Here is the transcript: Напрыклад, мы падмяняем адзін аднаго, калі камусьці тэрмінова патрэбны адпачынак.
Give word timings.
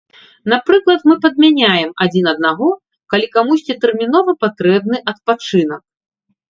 Напрыклад, 0.53 1.01
мы 1.09 1.15
падмяняем 1.25 1.91
адзін 2.05 2.25
аднаго, 2.33 2.73
калі 3.15 3.27
камусьці 3.37 3.79
тэрмінова 3.85 4.31
патрэбны 4.47 4.97
адпачынак. 5.15 5.83